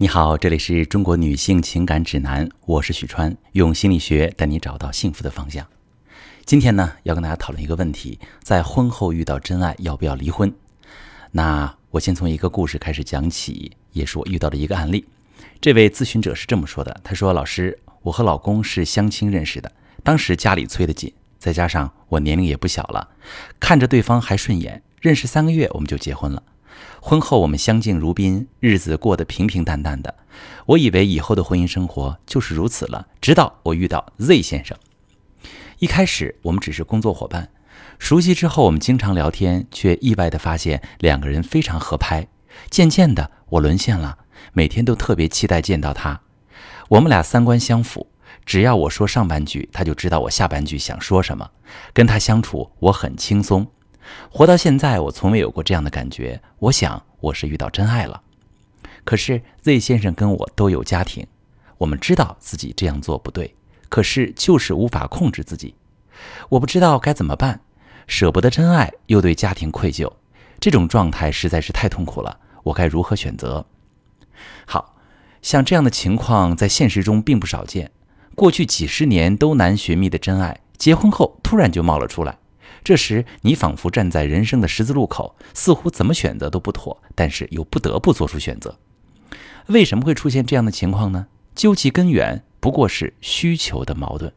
[0.00, 5.66] 你好，这里是中国女性情感指南，我是许川，用心理学带你找到幸福的方向。
[6.44, 10.54] 今天呢，要跟大家讨论一个问题：在婚后遇到真爱，要不要离婚？
[11.32, 15.04] 那我先从一个故事开始讲起，也是我遇到的一个案例。
[15.60, 19.72] 这位咨询者是这么说的：“他说，老师，我和老公是相亲认识的，
[20.04, 23.08] 当时家里催得紧，再加上我年龄也不小了，
[23.58, 26.40] 看着对方还顺眼，认识三个月我们就结婚了。”
[27.00, 30.14] 婚后我们相敬如宾，日子过得平平淡淡的。
[30.66, 34.76] 我以为以后的婚姻生活就是如此了，直到我遇到 Z 先生。
[35.78, 37.50] 一开始我们只是工作伙伴，
[37.98, 42.26] 熟悉之后我们经常聊天，却意外地发现两个人非常合拍。
[42.68, 44.18] 渐渐的，我沦陷了，
[44.52, 46.20] 每天都特别期待见到他。
[46.88, 48.08] 我们俩三观相符，
[48.44, 51.48] 只要我说上半句，他就知道我下半句想说什么。
[51.92, 53.66] 跟他相处，我很轻松。
[54.30, 56.40] 活到现在，我从未有过这样的感觉。
[56.58, 58.22] 我想我是遇到真爱了。
[59.04, 61.26] 可是 Z 先生跟我都有家庭，
[61.78, 63.54] 我们知道自己这样做不对，
[63.88, 65.74] 可是就是无法控制自己。
[66.50, 67.60] 我不知道该怎么办，
[68.06, 70.12] 舍不得真爱，又对家庭愧疚，
[70.60, 72.38] 这种状态实在是太痛苦了。
[72.64, 73.64] 我该如何选择？
[74.66, 74.96] 好
[75.40, 77.90] 像这样的情况在现实中并不少见。
[78.34, 82.38] 过去几十年都难寻觅的真爱，结婚后突然就冒了出来。
[82.84, 88.78] 这时，你仿佛站在人生的十字路口，似乎怎么选择都不妥，但是又不得不做出选择。
[89.66, 91.26] 为什么会出现这样的情况呢？
[91.54, 94.32] 究其根源，不过是需求的矛盾。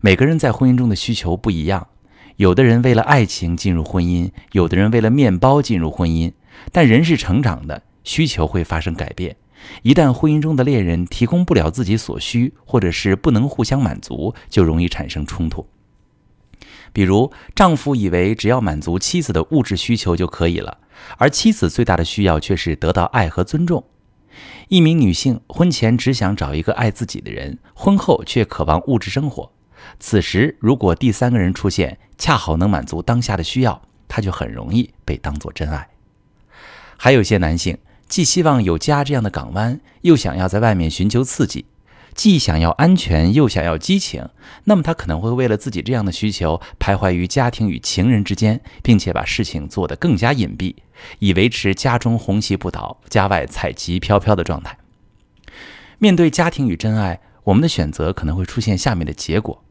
[0.00, 1.88] 每个人在婚姻中的需求不一样，
[2.36, 6.32] 有的人为了爱情进入婚姻，有的人为了面包进入婚姻。
[6.72, 9.36] 但人是成长的，需求会发生改变。
[9.82, 15.66] 一旦婚姻中的恋人提供不了自己所需，或者是不能互相满足，就容易产生冲突。
[16.96, 20.78] 比如，丈夫以为只要满足妻子的物质需求就可以了，
[21.18, 23.84] 而妻子最大的需要却是得到爱和尊重。
[24.68, 29.52] 一名女性婚前只想找一个爱自己的人，婚后却渴望物质生活。
[29.98, 35.86] 此时，如果第三个人出现，恰好能满足当下的需要，她就很容易被当作真爱。
[36.96, 37.76] 还有些男性
[38.08, 41.66] 既希望有家这样的港湾，又想要在外面寻求刺激。
[42.16, 44.26] 既想要安全又想要激情，
[44.64, 50.74] 那么他可能会为了自己这样的需求徘徊于家庭与情人之间，并且把事情做得更加隐蔽，
[51.18, 54.78] 以维持家中红旗不倒、家外彩旗飘飘的状态。
[55.98, 59.62] 面对家庭与真爱，我们的选择可能会出现下面的结果：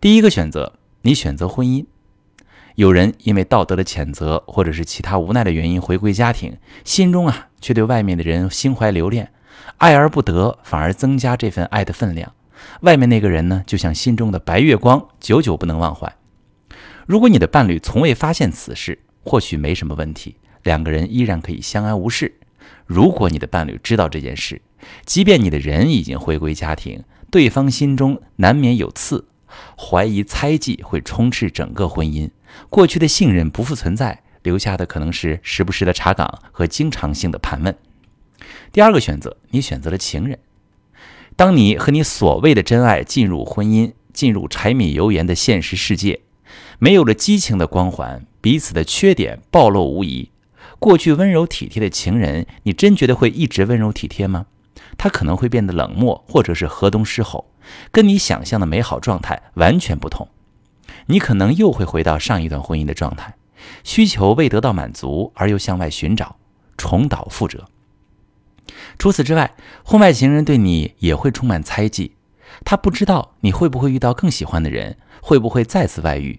[0.00, 1.84] 第一个选择，你选择婚姻。
[2.76, 9.30] 有人因为道德的谴责或者是其他无奈的原因回归家庭，心中啊却对外面的人心怀留恋。
[9.78, 12.32] 爱而不得，反而增加这份爱的分量。
[12.82, 16.14] 外面那个人呢，就像心中的白月光，久久不能忘怀。
[17.06, 22.38] 如果你的伴侣从未发现此事，或许没什么问题，两个人依然可以相安无事。
[22.86, 24.60] 如果你的伴侣知道这件事，
[25.04, 29.26] 即便你的人已经回归家庭，对方心中难免有刺，
[29.76, 32.30] 怀疑、猜忌会充斥整个婚姻。
[32.68, 37.74] 过去的信任不复存在，留下的可能是时不时的查岗和经常性的盘问。
[38.72, 40.38] 第二个选择，你选择了情人。
[41.36, 46.20] 当你和你所谓的真爱进入婚姻，进入柴米油盐的现实世界，
[46.78, 50.30] 没有了激情的光环，彼此的缺点暴露无遗。
[50.78, 54.46] 过去温柔体贴的情人，你真觉得会一直温柔体贴吗？
[54.98, 57.50] 他可能会变得冷漠，或者是河东狮吼，
[57.90, 60.28] 跟你想象的美好状态完全不同。
[61.06, 63.34] 你可能又会回到上一段婚姻的状态，
[63.84, 66.36] 需求未得到满足，而又向外寻找，
[66.76, 67.66] 重蹈覆辙。
[69.00, 69.50] 除此之外，
[69.82, 72.16] 婚外情人对你也会充满猜忌，
[72.66, 76.38] 他不知道你会不会遇到更喜欢的人，会不会再次外遇。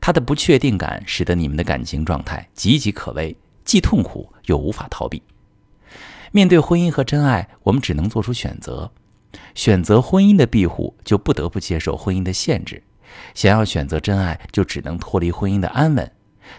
[0.00, 5.22] 他的不确定感使得你们的感情状态岌岌可危，既痛苦又无法逃避。
[6.32, 8.90] 面对婚姻和真爱，我们只能做出选择：
[9.54, 12.82] 选择婚姻的庇护，就不得不接受婚姻的限制；
[13.36, 16.10] 想要选择真爱，就只能脱离婚姻的安稳。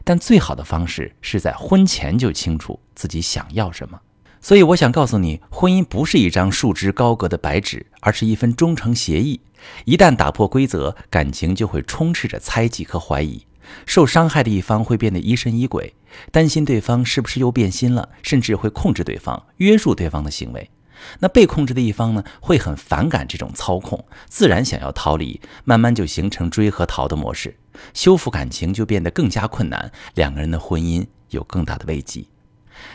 [0.06, 4.00] 但最好的方式是在婚前就清楚自己想要什么。
[4.42, 9.40] 所以我想告诉你，婚姻不是一张束之高阁的白纸，而是一份忠诚协议。
[9.86, 13.46] 一旦打破规则，感情就会充斥着猜忌和怀疑。
[13.86, 15.94] 受伤害的一方会变得疑神疑鬼，
[16.32, 20.72] 担心对方是不是又变心了，甚至会控制对方、约束对方的行为。
[21.20, 27.56] 那被控制的一方呢，会很反感这种操控，自然想要逃离，慢慢就形成追和逃的模式，
[27.94, 32.28] 修复感情就变得更加困难，两个人的婚姻有更大的危机。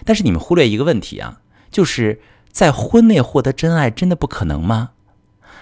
[0.04, 1.40] 但是你们忽略一个问题啊，
[1.70, 4.90] 就是在婚内获得真爱真的不可能吗？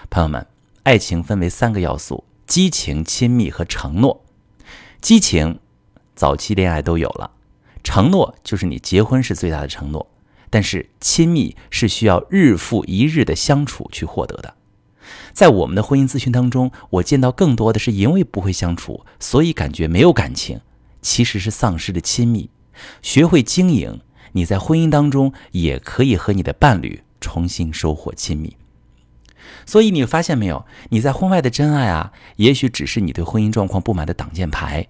[0.09, 0.47] 朋友们，
[0.83, 4.23] 爱情分为三个要素：激情、亲密和承诺。
[5.01, 5.59] 激情，
[6.15, 7.31] 早期恋爱都有了；
[7.83, 10.07] 承诺就是你结婚是最大的承诺。
[10.51, 14.53] 但是亲密是需要日复一日的相处去获得的。
[15.33, 20.61] 在我们的婚姻咨询当中，我见到更多的是因为不会相处，所以感觉没有感情，
[21.01, 22.49] 其实是丧失的亲密。
[23.01, 23.99] 学会经营，
[24.35, 28.55] 你在婚姻当中也可以和你的伴侣重新收获亲密。
[29.65, 34.87] 所以你发现没有，你在婚外的真爱啊，也许只是你对婚姻状况不满的挡箭牌。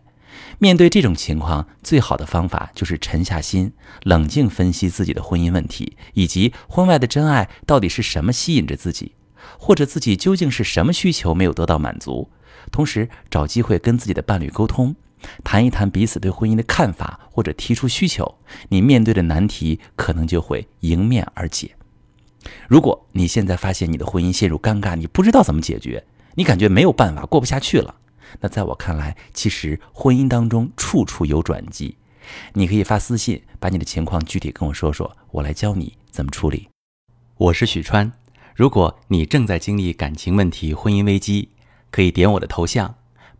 [0.58, 3.72] 面对这种情况，最好的方法就是沉下心，
[4.04, 9.14] 冷静分析自己的婚姻问题，以及婚外的真爱到底是什么吸引着自己，
[9.58, 12.30] 或者自己究竟是什么需求没有得到满足。
[12.72, 14.96] 同时，找机会跟自己的伴侣沟通，
[15.44, 18.38] 谈一谈彼此对婚姻的看法，或者提出需求，
[18.70, 21.76] 你面对的难题可能就会迎面而解。
[22.68, 27.96] 如果你现在发现你的婚姻陷入尴尬，你不知道怎么解决，你感觉没有办法过不下去了。
[28.42, 31.98] 那在我看来，其实婚姻当中处处有转机。
[32.54, 36.70] 你可以发私信，把你的情况具体跟我说说，我来教你怎么处理。
[37.38, 38.12] 我是许川，
[38.56, 41.50] 如果你正在经历感情问题、婚姻危机，
[41.92, 42.96] 可以点我的头像，